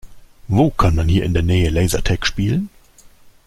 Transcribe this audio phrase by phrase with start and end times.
[0.47, 2.69] Wo kann man hier in der Nähe Lasertag spielen?